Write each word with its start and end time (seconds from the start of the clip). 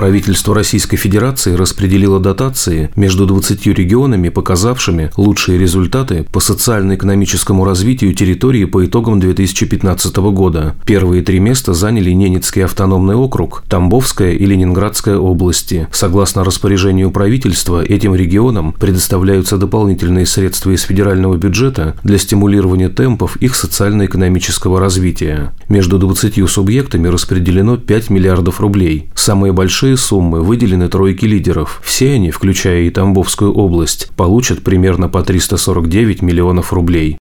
Правительство 0.00 0.54
Российской 0.54 0.96
Федерации 0.96 1.52
распределило 1.52 2.18
дотации 2.18 2.88
между 2.96 3.26
20 3.26 3.66
регионами, 3.66 4.30
показавшими 4.30 5.10
лучшие 5.18 5.58
результаты 5.58 6.24
по 6.32 6.40
социально-экономическому 6.40 7.66
развитию 7.66 8.14
территории 8.14 8.64
по 8.64 8.86
итогам 8.86 9.20
2015 9.20 10.16
года. 10.32 10.74
Первые 10.86 11.20
три 11.20 11.38
места 11.38 11.74
заняли 11.74 12.12
Ненецкий 12.12 12.64
автономный 12.64 13.14
округ, 13.14 13.62
Тамбовская 13.68 14.32
и 14.32 14.46
Ленинградская 14.46 15.18
области. 15.18 15.86
Согласно 15.92 16.44
распоряжению 16.44 17.10
правительства, 17.10 17.84
этим 17.84 18.14
регионам 18.14 18.72
предоставляются 18.72 19.58
дополнительные 19.58 20.24
средства 20.24 20.70
из 20.70 20.80
федерального 20.80 21.36
бюджета 21.36 21.94
для 22.04 22.16
стимулирования 22.16 22.88
темпов 22.88 23.36
их 23.36 23.54
социально-экономического 23.54 24.80
развития. 24.80 25.52
Между 25.68 25.98
20 25.98 26.48
субъектами 26.48 27.06
распределено 27.08 27.76
5 27.76 28.08
миллиардов 28.08 28.62
рублей. 28.62 29.10
Самые 29.14 29.52
большие 29.52 29.89
Большие 29.90 30.06
суммы 30.06 30.40
выделены 30.40 30.88
тройке 30.88 31.26
лидеров. 31.26 31.80
Все 31.84 32.12
они, 32.12 32.30
включая 32.30 32.82
и 32.82 32.90
Тамбовскую 32.90 33.52
область, 33.52 34.12
получат 34.16 34.62
примерно 34.62 35.08
по 35.08 35.20
349 35.20 36.22
миллионов 36.22 36.72
рублей. 36.72 37.19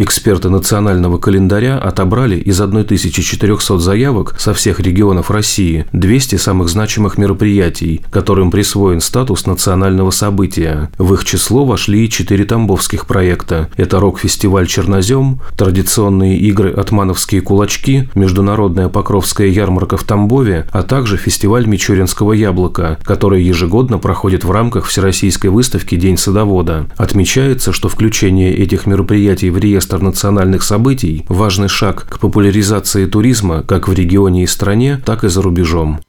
Эксперты 0.00 0.48
национального 0.48 1.18
календаря 1.18 1.76
отобрали 1.76 2.36
из 2.36 2.60
1400 2.60 3.78
заявок 3.80 4.36
со 4.38 4.54
всех 4.54 4.78
регионов 4.78 5.28
России 5.28 5.86
200 5.92 6.36
самых 6.36 6.68
значимых 6.68 7.18
мероприятий, 7.18 8.02
которым 8.12 8.52
присвоен 8.52 9.00
статус 9.00 9.44
национального 9.46 10.12
события. 10.12 10.88
В 10.98 11.14
их 11.14 11.24
число 11.24 11.64
вошли 11.64 12.04
и 12.04 12.08
четыре 12.08 12.44
тамбовских 12.44 13.08
проекта. 13.08 13.70
Это 13.76 13.98
рок-фестиваль 13.98 14.68
«Чернозем», 14.68 15.40
традиционные 15.56 16.38
игры 16.38 16.70
«Атмановские 16.70 17.40
кулачки», 17.40 18.08
международная 18.14 18.88
покровская 18.88 19.48
ярмарка 19.48 19.96
в 19.96 20.04
Тамбове, 20.04 20.68
а 20.70 20.84
также 20.84 21.16
фестиваль 21.16 21.66
Мичуринского 21.66 22.34
яблока, 22.34 23.00
который 23.02 23.42
ежегодно 23.42 23.98
проходит 23.98 24.44
в 24.44 24.52
рамках 24.52 24.86
Всероссийской 24.86 25.50
выставки 25.50 25.96
«День 25.96 26.18
садовода». 26.18 26.86
Отмечается, 26.96 27.72
что 27.72 27.88
включение 27.88 28.54
этих 28.54 28.86
мероприятий 28.86 29.50
в 29.50 29.58
реестр 29.58 29.87
реестр 29.88 30.02
национальных 30.02 30.62
событий– 30.62 31.24
важный 31.28 31.68
шаг 31.68 32.06
к 32.08 32.18
популяризации 32.18 33.06
туризма 33.06 33.62
как 33.62 33.88
в 33.88 33.92
регионе 33.94 34.42
и 34.42 34.46
стране, 34.46 35.00
так 35.04 35.24
и 35.24 35.28
за 35.28 35.40
рубежом. 35.40 36.00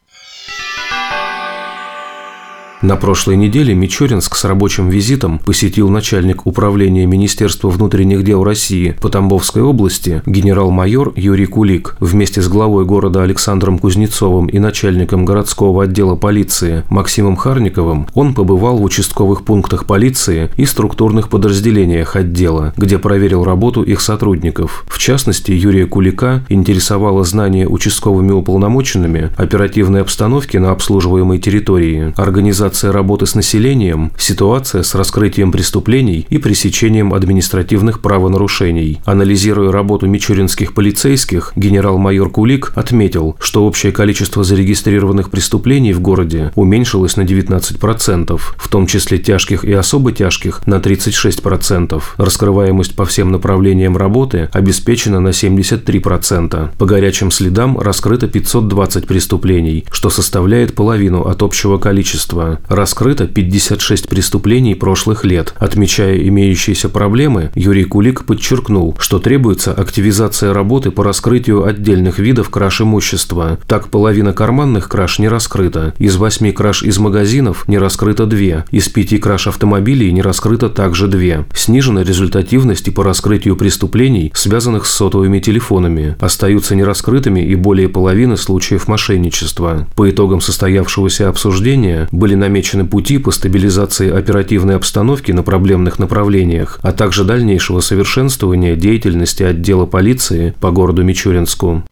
На 2.81 2.95
прошлой 2.95 3.35
неделе 3.35 3.73
Мичуринск 3.73 4.37
с 4.37 4.45
рабочим 4.45 4.87
визитом 4.87 5.39
посетил 5.39 5.89
начальник 5.89 6.47
управления 6.47 7.05
Министерства 7.05 7.67
внутренних 7.67 8.23
дел 8.23 8.41
России 8.41 8.95
по 9.01 9.09
Тамбовской 9.09 9.61
области 9.61 10.21
генерал-майор 10.25 11.11
Юрий 11.17 11.45
Кулик. 11.45 11.97
Вместе 11.99 12.41
с 12.41 12.47
главой 12.47 12.85
города 12.85 13.21
Александром 13.21 13.79
Кузнецовым 13.79 14.47
и 14.47 14.59
начальником 14.59 15.25
городского 15.25 15.83
отдела 15.83 16.15
полиции 16.15 16.85
Максимом 16.87 17.35
Харниковым 17.35 18.07
он 18.13 18.33
побывал 18.33 18.77
в 18.77 18.83
участковых 18.83 19.43
пунктах 19.43 19.85
полиции 19.85 20.49
и 20.55 20.63
структурных 20.63 21.27
подразделениях 21.27 22.15
отдела, 22.15 22.73
где 22.77 22.97
проверил 22.97 23.43
работу 23.43 23.83
их 23.83 23.99
сотрудников. 23.99 24.85
В 24.87 24.99
частности, 24.99 25.51
Юрия 25.51 25.85
Кулика 25.85 26.45
интересовало 26.47 27.25
знание 27.25 27.67
участковыми 27.67 28.31
уполномоченными 28.31 29.31
оперативной 29.35 29.99
обстановки 29.99 30.55
на 30.55 30.71
обслуживаемой 30.71 31.39
территории, 31.39 32.13
организация 32.15 32.68
организация 32.69 32.91
работы 32.91 33.25
с 33.25 33.33
населением, 33.33 34.11
ситуация 34.17 34.83
с 34.83 34.93
раскрытием 34.93 35.51
преступлений 35.51 36.27
и 36.29 36.37
пресечением 36.37 37.15
административных 37.15 37.99
правонарушений. 37.99 39.01
Анализируя 39.05 39.71
работу 39.71 40.05
мичуринских 40.05 40.75
полицейских, 40.75 41.51
генерал-майор 41.55 42.29
Кулик 42.29 42.71
отметил, 42.75 43.35
что 43.39 43.65
общее 43.65 43.91
количество 43.91 44.43
зарегистрированных 44.43 45.31
преступлений 45.31 45.93
в 45.93 45.99
городе 45.99 46.51
уменьшилось 46.55 47.17
на 47.17 47.23
19%, 47.23 48.39
в 48.57 48.67
том 48.67 48.85
числе 48.85 49.17
тяжких 49.17 49.65
и 49.65 49.73
особо 49.73 50.11
тяжких 50.11 50.61
на 50.67 50.75
36%. 50.75 52.01
Раскрываемость 52.17 52.95
по 52.95 53.05
всем 53.05 53.31
направлениям 53.31 53.97
работы 53.97 54.49
обеспечена 54.53 55.19
на 55.19 55.29
73%. 55.29 56.69
По 56.77 56.85
горячим 56.85 57.31
следам 57.31 57.79
раскрыто 57.79 58.27
520 58.27 59.07
преступлений, 59.07 59.85
что 59.91 60.11
составляет 60.11 60.75
половину 60.75 61.23
от 61.23 61.41
общего 61.41 61.79
количества 61.79 62.58
раскрыто 62.67 63.27
56 63.27 64.07
преступлений 64.07 64.75
прошлых 64.75 65.23
лет. 65.25 65.53
Отмечая 65.57 66.17
имеющиеся 66.27 66.89
проблемы, 66.89 67.51
Юрий 67.55 67.83
Кулик 67.83 68.25
подчеркнул, 68.25 68.95
что 68.99 69.19
требуется 69.19 69.73
активизация 69.73 70.53
работы 70.53 70.91
по 70.91 71.03
раскрытию 71.03 71.65
отдельных 71.65 72.19
видов 72.19 72.49
краж 72.49 72.81
имущества. 72.81 73.59
Так, 73.67 73.89
половина 73.89 74.33
карманных 74.33 74.89
краж 74.89 75.19
не 75.19 75.27
раскрыта. 75.27 75.93
Из 75.97 76.15
восьми 76.17 76.51
краж 76.51 76.83
из 76.83 76.97
магазинов 76.97 77.67
не 77.67 77.77
раскрыто 77.77 78.25
две. 78.25 78.65
Из 78.71 78.89
пяти 78.89 79.17
краж 79.17 79.47
автомобилей 79.47 80.11
не 80.11 80.21
раскрыто 80.21 80.69
также 80.69 81.07
две. 81.07 81.45
Снижена 81.53 82.03
результативность 82.03 82.87
и 82.87 82.91
по 82.91 83.03
раскрытию 83.03 83.55
преступлений, 83.55 84.31
связанных 84.35 84.85
с 84.85 84.93
сотовыми 84.93 85.39
телефонами. 85.39 86.15
Остаются 86.19 86.75
нераскрытыми 86.75 87.41
и 87.41 87.55
более 87.55 87.89
половины 87.89 88.37
случаев 88.37 88.87
мошенничества. 88.87 89.87
По 89.95 90.09
итогам 90.09 90.41
состоявшегося 90.41 91.29
обсуждения 91.29 92.07
были 92.11 92.35
намечены 92.49 92.85
пути 92.85 93.19
по 93.19 93.31
стабилизации 93.31 94.11
оперативной 94.11 94.75
обстановки 94.75 95.31
на 95.31 95.43
проблемных 95.43 95.99
направлениях, 95.99 96.79
а 96.81 96.91
также 96.91 97.23
дальнейшего 97.23 97.79
совершенствования 97.79 98.75
деятельности 98.75 99.43
отдела 99.43 99.85
полиции 99.85 100.55
по 100.59 100.71
городу 100.71 101.03
Мичуринску. 101.03 101.83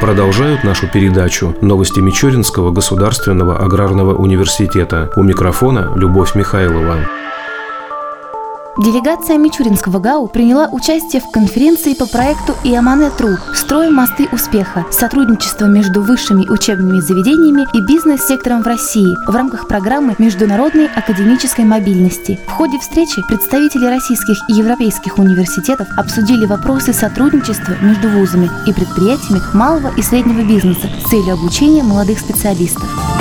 Продолжают 0.00 0.64
нашу 0.64 0.88
передачу 0.88 1.54
новости 1.60 2.00
Мичуринского 2.00 2.72
государственного 2.72 3.58
аграрного 3.58 4.14
университета. 4.14 5.10
У 5.16 5.22
микрофона 5.22 5.92
Любовь 5.96 6.34
Михайлова. 6.34 6.96
Делегация 8.78 9.38
Мичуринского 9.38 9.98
ГАУ 9.98 10.28
приняла 10.28 10.68
участие 10.70 11.20
в 11.20 11.32
конференции 11.32 11.94
по 11.94 12.06
проекту 12.06 12.54
ИАМАНЕ-ТРУ 12.62 13.36
«Строим 13.52 13.94
мосты 13.94 14.28
успеха. 14.30 14.86
Сотрудничество 14.92 15.64
между 15.64 16.00
высшими 16.00 16.48
учебными 16.48 17.00
заведениями 17.00 17.66
и 17.74 17.80
бизнес-сектором 17.80 18.62
в 18.62 18.68
России» 18.68 19.16
в 19.26 19.34
рамках 19.34 19.66
программы 19.66 20.14
международной 20.18 20.86
академической 20.86 21.64
мобильности. 21.64 22.38
В 22.46 22.52
ходе 22.52 22.78
встречи 22.78 23.20
представители 23.26 23.86
российских 23.86 24.38
и 24.48 24.52
европейских 24.52 25.18
университетов 25.18 25.88
обсудили 25.96 26.46
вопросы 26.46 26.92
сотрудничества 26.92 27.74
между 27.82 28.08
вузами 28.08 28.48
и 28.64 28.72
предприятиями 28.72 29.42
малого 29.54 29.90
и 29.96 30.02
среднего 30.02 30.46
бизнеса 30.46 30.88
с 31.04 31.10
целью 31.10 31.34
обучения 31.34 31.82
молодых 31.82 32.20
специалистов. 32.20 33.17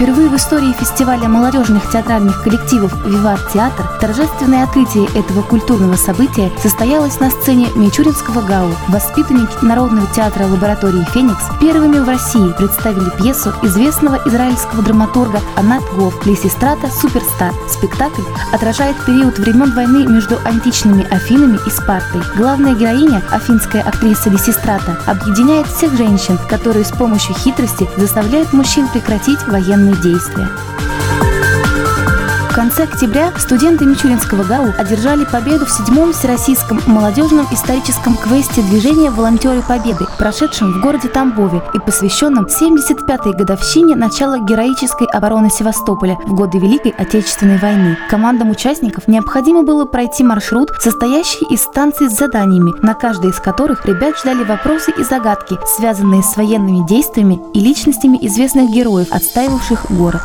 Впервые 0.00 0.30
в 0.30 0.36
истории 0.36 0.72
фестиваля 0.72 1.28
молодежных 1.28 1.90
театральных 1.90 2.42
коллективов 2.42 2.90
«Виват 3.04 3.38
Театр» 3.52 3.86
торжественное 4.00 4.64
открытие 4.64 5.04
этого 5.08 5.42
культурного 5.42 5.94
события 5.96 6.50
состоялось 6.62 7.20
на 7.20 7.28
сцене 7.28 7.66
Мичуринского 7.76 8.40
ГАУ. 8.40 8.70
Воспитанники 8.88 9.62
Народного 9.62 10.06
театра 10.06 10.46
лаборатории 10.46 11.06
«Феникс» 11.12 11.44
первыми 11.60 11.98
в 11.98 12.08
России 12.08 12.50
представили 12.56 13.10
пьесу 13.18 13.52
известного 13.62 14.18
израильского 14.26 14.82
драматурга 14.82 15.40
Анат 15.54 15.82
Гов 15.94 16.24
«Лисистрата 16.24 16.88
Суперстар». 16.88 17.52
Спектакль 17.68 18.22
отражает 18.54 18.96
период 19.04 19.38
времен 19.38 19.74
войны 19.74 20.06
между 20.06 20.38
античными 20.46 21.06
Афинами 21.14 21.58
и 21.66 21.70
Спартой. 21.70 22.22
Главная 22.38 22.74
героиня, 22.74 23.22
афинская 23.30 23.82
актриса 23.82 24.30
Лисистрата, 24.30 24.98
объединяет 25.04 25.66
всех 25.66 25.94
женщин, 25.94 26.38
которые 26.48 26.86
с 26.86 26.90
помощью 26.90 27.34
хитрости 27.34 27.86
заставляют 27.98 28.54
мужчин 28.54 28.88
прекратить 28.88 29.46
военные 29.46 29.89
действия. 29.96 30.79
В 32.50 32.52
конце 32.52 32.82
октября 32.82 33.32
студенты 33.38 33.84
Мичуринского 33.84 34.42
ГАУ 34.42 34.74
одержали 34.76 35.24
победу 35.24 35.66
в 35.66 35.70
седьмом 35.70 36.12
Всероссийском 36.12 36.80
молодежном 36.84 37.46
историческом 37.52 38.16
квесте 38.16 38.60
движения 38.62 39.10
«Волонтеры 39.10 39.62
Победы», 39.62 40.04
прошедшем 40.18 40.72
в 40.72 40.82
городе 40.82 41.06
Тамбове 41.06 41.62
и 41.74 41.78
посвященном 41.78 42.46
75-й 42.46 43.36
годовщине 43.36 43.94
начала 43.94 44.40
героической 44.40 45.06
обороны 45.06 45.48
Севастополя 45.48 46.18
в 46.26 46.34
годы 46.34 46.58
Великой 46.58 46.90
Отечественной 46.90 47.58
войны. 47.58 47.96
Командам 48.08 48.50
участников 48.50 49.06
необходимо 49.06 49.62
было 49.62 49.84
пройти 49.84 50.24
маршрут, 50.24 50.72
состоящий 50.80 51.44
из 51.44 51.62
станций 51.62 52.10
с 52.10 52.18
заданиями, 52.18 52.74
на 52.82 52.94
каждой 52.94 53.30
из 53.30 53.38
которых 53.38 53.86
ребят 53.86 54.18
ждали 54.18 54.42
вопросы 54.42 54.90
и 54.98 55.04
загадки, 55.04 55.56
связанные 55.76 56.24
с 56.24 56.36
военными 56.36 56.84
действиями 56.84 57.40
и 57.54 57.60
личностями 57.60 58.18
известных 58.22 58.72
героев, 58.72 59.06
отстаивавших 59.12 59.86
город. 59.92 60.22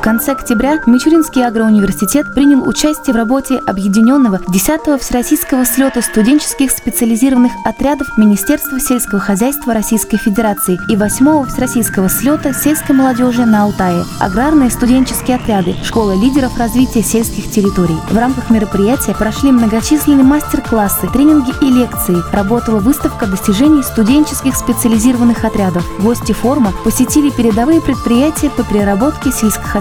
В 0.00 0.02
конце 0.02 0.32
октября 0.32 0.78
Мичуринский 0.86 1.46
агроуниверситет 1.46 2.32
принял 2.34 2.66
участие 2.66 3.12
в 3.12 3.18
работе 3.18 3.60
объединенного 3.66 4.36
10-го 4.36 4.96
Всероссийского 4.96 5.66
слета 5.66 6.00
студенческих 6.00 6.70
специализированных 6.70 7.52
отрядов 7.66 8.08
Министерства 8.16 8.80
сельского 8.80 9.20
хозяйства 9.20 9.74
Российской 9.74 10.16
Федерации 10.16 10.80
и 10.88 10.96
8-го 10.96 11.44
Всероссийского 11.44 12.08
слета 12.08 12.54
сельской 12.54 12.96
молодежи 12.96 13.44
на 13.44 13.64
Алтае, 13.64 14.04
аграрные 14.20 14.70
студенческие 14.70 15.36
отряды, 15.36 15.76
школа 15.84 16.12
лидеров 16.12 16.56
развития 16.56 17.02
сельских 17.02 17.50
территорий. 17.50 17.98
В 18.10 18.16
рамках 18.16 18.48
мероприятия 18.48 19.12
прошли 19.12 19.52
многочисленные 19.52 20.24
мастер-классы, 20.24 21.08
тренинги 21.12 21.52
и 21.60 21.70
лекции. 21.70 22.16
Работала 22.34 22.80
выставка 22.80 23.26
достижений 23.26 23.82
студенческих 23.82 24.56
специализированных 24.56 25.44
отрядов. 25.44 25.84
Гости 25.98 26.32
форума 26.32 26.72
посетили 26.84 27.28
передовые 27.28 27.82
предприятия 27.82 28.48
по 28.48 28.64
переработке 28.64 29.30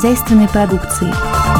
сельскохозяйственной 0.09 0.47
продукции. 0.47 1.58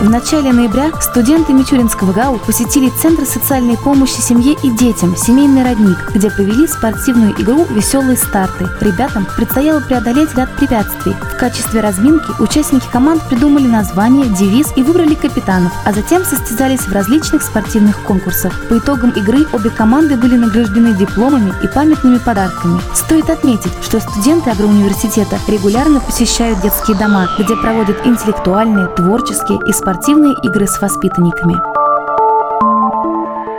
В 0.00 0.08
начале 0.08 0.50
ноября 0.50 0.92
студенты 0.98 1.52
Мичуринского 1.52 2.12
ГАУ 2.12 2.38
посетили 2.38 2.88
Центр 2.88 3.26
социальной 3.26 3.76
помощи 3.76 4.18
семье 4.18 4.56
и 4.62 4.70
детям 4.70 5.14
«Семейный 5.14 5.62
родник», 5.62 5.98
где 6.14 6.30
провели 6.30 6.66
спортивную 6.66 7.32
игру 7.32 7.66
«Веселые 7.68 8.16
старты». 8.16 8.66
Ребятам 8.80 9.26
предстояло 9.36 9.80
преодолеть 9.80 10.34
ряд 10.34 10.56
препятствий. 10.56 11.12
В 11.12 11.36
качестве 11.36 11.82
разминки 11.82 12.30
участники 12.40 12.86
команд 12.90 13.22
придумали 13.28 13.66
название, 13.66 14.26
девиз 14.28 14.68
и 14.74 14.82
выбрали 14.82 15.14
капитанов, 15.14 15.70
а 15.84 15.92
затем 15.92 16.24
состязались 16.24 16.80
в 16.80 16.92
различных 16.92 17.42
спортивных 17.42 18.02
конкурсах. 18.04 18.58
По 18.70 18.78
итогам 18.78 19.10
игры 19.10 19.46
обе 19.52 19.68
команды 19.68 20.16
были 20.16 20.36
награждены 20.38 20.94
дипломами 20.94 21.52
и 21.62 21.68
памятными 21.68 22.16
подарками. 22.16 22.80
Стоит 22.94 23.28
отметить, 23.28 23.72
что 23.82 24.00
студенты 24.00 24.48
агроуниверситета 24.48 25.36
регулярно 25.46 26.00
посещают 26.00 26.62
детские 26.62 26.96
дома, 26.96 27.28
где 27.38 27.54
проводят 27.54 28.06
интеллектуальные, 28.06 28.86
творческие 28.96 29.58
и 29.66 29.72
спортивные 29.74 29.89
спортивные 29.90 30.34
игры 30.44 30.68
с 30.68 30.80
воспитанниками. 30.80 31.69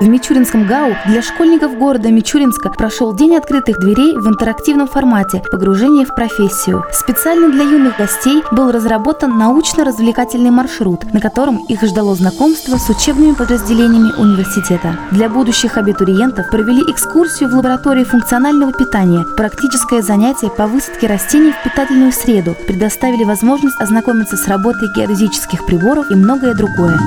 В 0.02 0.08
Мичуринском 0.08 0.66
ГАУ 0.66 0.96
для 1.06 1.22
школьников 1.22 1.78
города 1.78 2.10
Мичуринска 2.10 2.72
прошел 2.72 3.14
День 3.14 3.36
открытых 3.36 3.80
дверей 3.80 4.18
в 4.18 4.28
интерактивном 4.28 4.88
формате 4.88 5.44
«Погружение 5.52 6.08
в 6.08 6.16
профессию». 6.16 6.84
Специально 6.92 7.52
для 7.52 7.66
юных 7.66 7.98
гостей 7.98 8.42
был 8.52 8.72
разработан 8.72 9.38
научно-развлекательный 9.38 10.50
маршрут, 10.50 11.14
на 11.14 11.22
котором 11.22 11.58
их 11.66 11.84
ждало 11.84 12.16
знакомство 12.16 12.78
с 12.78 12.90
учебными 12.90 13.36
подразделениями 13.36 14.12
университета. 14.20 14.98
Для 15.12 15.30
будущих 15.30 15.78
абитуриентов 15.78 16.50
провели 16.50 16.82
экскурсию 16.92 17.50
в 17.50 17.54
лаборатории 17.54 18.04
функционального 18.04 18.74
питания, 18.74 19.24
практическое 19.38 20.02
занятие 20.02 20.50
по 20.50 20.66
высадке 20.66 21.06
растений 21.06 21.52
в 21.52 21.64
питательную 21.64 22.12
среду, 22.12 22.56
предоставили 22.66 23.24
возможность 23.24 23.80
ознакомиться 23.80 24.36
с 24.36 24.48
работой 24.48 24.90
геодезических 24.96 25.64
приборов 25.68 26.10
и 26.10 26.16
многое 26.16 26.56
другое. 26.56 26.98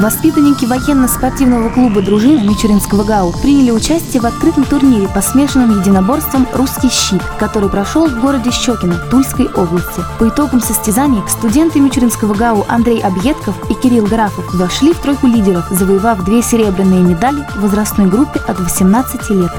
Воспитанники 0.00 0.64
военно-спортивного 0.64 1.68
клуба 1.68 2.00
дружины 2.00 2.40
Мичуринского 2.48 3.04
ГАУ 3.04 3.32
приняли 3.32 3.70
участие 3.70 4.22
в 4.22 4.24
открытом 4.24 4.64
турнире 4.64 5.08
по 5.08 5.20
смешанным 5.20 5.78
единоборствам 5.78 6.48
«Русский 6.54 6.88
щит», 6.88 7.20
который 7.38 7.68
прошел 7.68 8.06
в 8.06 8.18
городе 8.18 8.50
Щекино 8.50 8.94
Тульской 9.10 9.46
области. 9.48 10.02
По 10.18 10.26
итогам 10.26 10.62
состязаний 10.62 11.22
студенты 11.28 11.80
Мичуринского 11.80 12.32
ГАУ 12.32 12.64
Андрей 12.66 13.02
Объедков 13.02 13.54
и 13.70 13.74
Кирилл 13.74 14.06
Графов 14.06 14.54
вошли 14.54 14.94
в 14.94 15.00
тройку 15.00 15.26
лидеров, 15.26 15.66
завоевав 15.70 16.24
две 16.24 16.40
серебряные 16.40 17.02
медали 17.02 17.46
в 17.54 17.60
возрастной 17.60 18.06
группе 18.06 18.40
от 18.48 18.58
18 18.58 19.28
лет. 19.28 19.52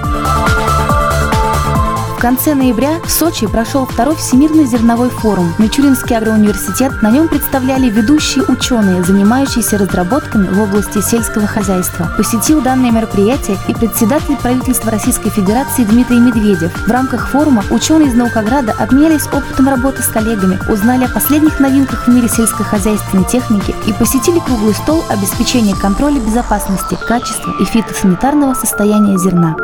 Конце 2.21 2.53
ноября 2.53 2.99
в 3.03 3.09
Сочи 3.09 3.47
прошел 3.47 3.87
второй 3.87 4.15
Всемирный 4.15 4.67
зерновой 4.67 5.09
форум. 5.09 5.55
Мичуринский 5.57 6.15
агроуниверситет 6.15 7.01
на 7.01 7.09
нем 7.09 7.27
представляли 7.27 7.89
ведущие 7.89 8.43
ученые, 8.43 9.03
занимающиеся 9.03 9.79
разработками 9.79 10.47
в 10.47 10.61
области 10.61 11.01
сельского 11.01 11.47
хозяйства. 11.47 12.13
Посетил 12.17 12.61
данное 12.61 12.91
мероприятие 12.91 13.57
и 13.67 13.73
председатель 13.73 14.37
правительства 14.37 14.91
Российской 14.91 15.31
Федерации 15.31 15.83
Дмитрий 15.83 16.19
Медведев. 16.19 16.71
В 16.85 16.91
рамках 16.91 17.27
форума 17.27 17.63
ученые 17.71 18.09
из 18.09 18.13
Наукограда 18.13 18.75
обменялись 18.77 19.25
опытом 19.25 19.69
работы 19.69 20.03
с 20.03 20.07
коллегами, 20.07 20.59
узнали 20.71 21.05
о 21.05 21.09
последних 21.09 21.59
новинках 21.59 22.05
в 22.05 22.11
мире 22.11 22.29
сельскохозяйственной 22.29 23.25
техники 23.25 23.73
и 23.87 23.93
посетили 23.93 24.37
круглый 24.37 24.75
стол 24.75 25.03
обеспечения 25.09 25.73
контроля 25.75 26.19
безопасности, 26.19 26.95
качества 27.07 27.51
и 27.59 27.65
фитосанитарного 27.65 28.53
состояния 28.53 29.17
зерна. 29.17 29.55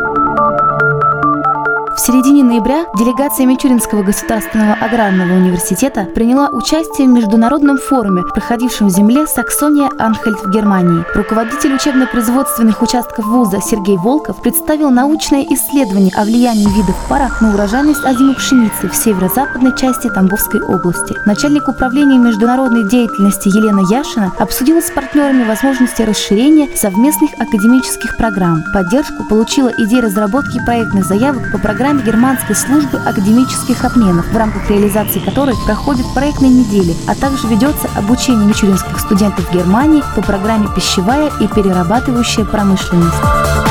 В 1.97 1.99
середине 1.99 2.43
ноября 2.43 2.85
делегация 2.95 3.47
Мичуринского 3.47 4.03
государственного 4.03 4.75
аграрного 4.75 5.33
университета 5.33 6.03
приняла 6.03 6.47
участие 6.49 7.07
в 7.07 7.11
международном 7.11 7.79
форуме, 7.79 8.21
проходившем 8.21 8.87
в 8.87 8.91
земле 8.91 9.25
Саксония-Анхельт 9.25 10.43
в 10.43 10.51
Германии. 10.51 11.03
Руководитель 11.15 11.73
учебно-производственных 11.73 12.83
участков 12.83 13.25
вуза 13.25 13.59
Сергей 13.61 13.97
Волков 13.97 14.39
представил 14.43 14.91
научное 14.91 15.43
исследование 15.49 16.13
о 16.15 16.23
влиянии 16.23 16.69
видов 16.69 16.95
пара 17.09 17.31
на 17.41 17.55
урожайность 17.55 18.05
озимой 18.05 18.35
пшеницы 18.35 18.89
в 18.89 18.95
северо-западной 18.95 19.75
части 19.75 20.07
Тамбовской 20.07 20.61
области. 20.61 21.15
Начальник 21.25 21.67
управления 21.67 22.19
международной 22.19 22.87
деятельности 22.87 23.47
Елена 23.47 23.81
Яшина 23.91 24.31
обсудила 24.37 24.81
с 24.81 24.91
партнерами 24.91 25.45
возможности 25.45 26.03
расширения 26.03 26.69
совместных 26.75 27.31
академических 27.39 28.17
программ. 28.17 28.63
Поддержку 28.71 29.25
получила 29.27 29.71
идея 29.79 30.03
разработки 30.03 30.63
проектных 30.63 31.03
заявок 31.03 31.51
по 31.51 31.57
программе 31.57 31.86
программе 31.87 32.11
германской 32.11 32.53
службы 32.53 32.97
академических 32.97 33.85
обменов, 33.85 34.27
в 34.27 34.35
рамках 34.35 34.69
реализации 34.69 35.19
которой 35.19 35.55
проходят 35.65 36.05
проектные 36.13 36.51
недели, 36.51 36.93
а 37.07 37.15
также 37.15 37.47
ведется 37.47 37.87
обучение 37.95 38.45
мичуринских 38.45 38.99
студентов 38.99 39.49
Германии 39.53 40.03
по 40.13 40.21
программе 40.21 40.67
«Пищевая 40.75 41.31
и 41.39 41.47
перерабатывающая 41.47 42.43
промышленность». 42.43 43.66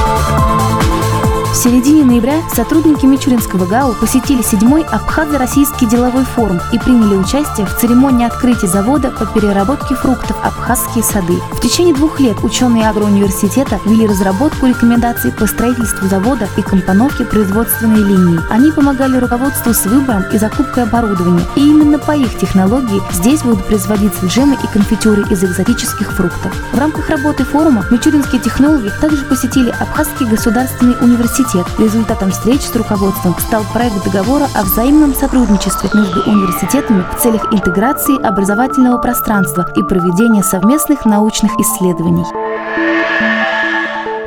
В 1.57 1.59
середине 1.59 2.05
ноября 2.05 2.43
сотрудники 2.55 3.07
Мичуринского 3.07 3.65
ГАУ 3.65 3.95
посетили 3.95 4.43
седьмой 4.43 4.83
Абхазо-Российский 4.83 5.87
деловой 5.87 6.25
форум 6.25 6.61
и 6.71 6.79
приняли 6.79 7.17
участие 7.17 7.67
в 7.67 7.75
церемонии 7.79 8.27
открытия 8.27 8.67
завода 8.67 9.11
по 9.11 9.25
переработке 9.25 9.95
фруктов 9.95 10.37
«Абхазские 10.45 11.03
сады». 11.03 11.39
В 11.53 11.61
течение 11.63 11.95
двух 11.95 12.21
лет 12.21 12.37
ученые 12.45 12.87
агроуниверситета 12.87 13.81
вели 13.87 14.07
разработку 14.07 14.67
рекомендаций 14.67 15.33
по 15.33 15.47
строительству 15.47 16.07
завода 16.09 16.47
и 16.59 16.63
компоновке 16.63 17.25
производственной 17.25 18.03
линии. 18.03 18.39
Они 18.51 18.71
помогали 18.71 19.17
руководству 19.17 19.73
с 19.73 19.87
выбором 19.87 20.25
и 20.35 20.37
закупкой 20.37 20.85
оборудования, 20.85 21.47
и 21.57 21.61
именно 21.61 21.99
по 21.99 22.13
их 22.13 22.37
технологии 22.37 23.01
здесь 23.13 23.41
будут 23.41 23.65
производиться 23.65 24.27
джемы 24.27 24.59
и 24.63 24.67
конфитюры 24.67 25.25
из 25.31 25.43
экзотических 25.43 26.13
фруктов. 26.13 26.55
В 26.75 26.79
рамках 26.79 27.09
работы 27.09 27.45
форума 27.45 27.87
мичуринские 27.91 28.43
технологи 28.43 28.93
также 29.01 29.25
посетили 29.25 29.71
Абхазский 29.81 30.27
государственный 30.27 30.97
университет 31.01 31.46
университет. 31.47 31.67
Результатом 31.79 32.31
встреч 32.31 32.63
с 32.63 32.75
руководством 32.75 33.35
стал 33.39 33.65
проект 33.73 34.05
договора 34.05 34.49
о 34.55 34.65
взаимном 34.65 35.15
сотрудничестве 35.15 35.91
между 35.95 36.23
университетами 36.23 37.05
в 37.13 37.21
целях 37.21 37.53
интеграции 37.53 38.21
образовательного 38.23 38.99
пространства 38.99 39.67
и 39.77 39.83
проведения 39.83 40.43
совместных 40.43 41.05
научных 41.05 41.53
исследований. 41.59 42.25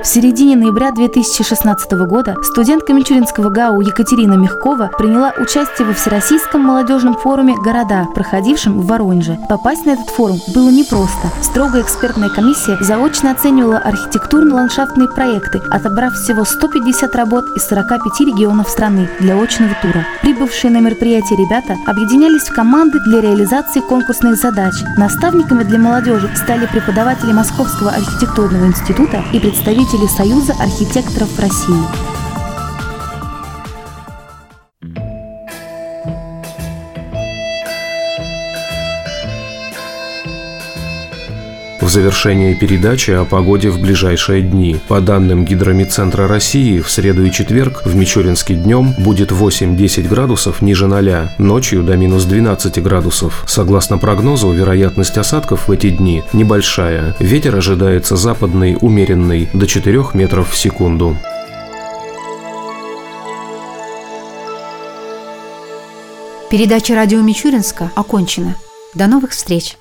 В 0.02 0.06
середине 0.08 0.56
ноября 0.56 0.92
2016 0.92 1.92
года 2.08 2.36
студентка 2.42 2.94
Мичуринского 2.94 3.50
ГАУ 3.50 3.82
Екатерина 3.82 4.36
Мягкова 4.36 4.92
приняла 4.98 5.34
участие 5.38 5.86
во 5.86 5.94
Всероссийском 5.94 6.62
молодежном 6.62 7.16
форуме 7.16 7.56
«Города», 7.58 8.08
проходившем 8.16 8.80
в 8.80 8.86
Воронеже. 8.86 9.38
Попасть 9.50 9.86
на 9.86 9.92
этот 9.92 10.10
форум 10.10 10.40
было 10.56 10.70
непросто. 10.70 11.28
Строгая 11.42 11.82
экспертная 11.82 12.30
комиссия 12.30 12.78
заочно 12.80 13.32
оценивала 13.32 13.78
архитектурно-ландшафтные 13.78 15.10
проекты, 15.10 15.60
отобрав 15.70 16.14
всего 16.14 16.46
150 16.46 17.14
работ 17.16 17.44
из 17.58 17.68
45 17.68 18.22
регионов 18.22 18.70
страны 18.70 19.10
для 19.20 19.36
очного 19.36 19.76
тура. 19.82 20.06
Прибывшие 20.22 20.72
на 20.72 20.80
мероприятие 20.80 21.38
ребята 21.38 21.76
объединялись 21.86 22.44
в 22.44 22.56
команды 22.56 23.00
для 23.06 23.20
реализации 23.20 23.82
конкурсных 23.82 24.38
задач. 24.38 24.76
Наставниками 24.96 25.64
для 25.64 25.78
молодежи 25.78 26.32
стали 26.38 26.68
преподаватели 26.68 27.34
Московского 27.34 27.92
архитектурного 27.92 28.66
института 28.66 29.24
и 29.34 29.40
представители 29.40 29.89
представители 29.90 30.08
Союза 30.08 30.54
архитекторов 30.60 31.40
России. 31.40 32.19
В 41.90 41.92
завершение 41.92 42.54
передачи 42.54 43.10
о 43.10 43.26
погоде 43.26 43.72
в 43.72 43.82
ближайшие 43.82 44.44
дни. 44.44 44.80
По 44.88 45.02
данным 45.02 45.44
Гидромедцентра 45.44 46.28
России, 46.28 46.82
в 46.82 46.92
среду 46.92 47.26
и 47.26 47.32
четверг 47.32 47.82
в 47.84 47.96
Мичуринске 47.96 48.54
днем 48.54 48.94
будет 49.00 49.32
8-10 49.32 50.08
градусов 50.08 50.62
ниже 50.62 50.86
0, 50.86 51.32
ночью 51.40 51.82
до 51.82 51.98
минус 51.98 52.26
12 52.26 52.84
градусов. 52.84 53.44
Согласно 53.48 53.98
прогнозу, 53.98 54.52
вероятность 54.52 55.18
осадков 55.18 55.68
в 55.68 55.72
эти 55.72 55.90
дни 55.90 56.22
небольшая. 56.32 57.16
Ветер 57.18 57.56
ожидается 57.56 58.16
западный, 58.16 58.78
умеренный, 58.80 59.50
до 59.52 59.66
4 59.66 60.10
метров 60.14 60.52
в 60.52 60.58
секунду. 60.60 61.18
Передача 66.52 66.94
радио 66.94 67.20
Мичуринска 67.22 67.90
окончена. 67.96 68.54
До 68.94 69.08
новых 69.08 69.32
встреч! 69.32 69.79